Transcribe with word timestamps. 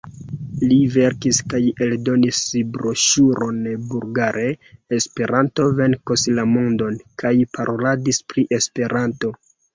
Li 0.69 0.75
verkis 0.93 1.41
kaj 1.53 1.59
eldonis 1.87 2.39
broŝuron 2.77 3.59
bulgare: 3.91 4.47
"Esperanto 4.99 5.67
venkos 5.83 6.25
la 6.41 6.49
mondon" 6.57 6.99
kaj 7.25 7.35
paroladis 7.61 8.23
pri 8.33 8.49
Esperanto. 8.61 9.35